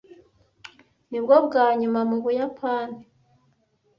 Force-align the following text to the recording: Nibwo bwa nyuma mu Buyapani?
Nibwo 1.09 1.35
bwa 1.45 1.65
nyuma 1.79 1.99
mu 2.09 2.17
Buyapani? 2.23 3.01